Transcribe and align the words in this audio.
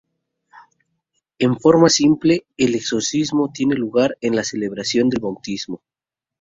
En 1.37 1.59
forma 1.59 1.87
simple, 1.89 2.47
el 2.57 2.73
exorcismo 2.73 3.51
tiene 3.53 3.75
lugar 3.75 4.17
en 4.21 4.35
la 4.35 4.43
celebración 4.43 5.09
del 5.09 5.21
Bautismo. 5.21 5.83